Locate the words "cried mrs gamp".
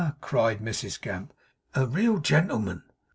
0.19-1.31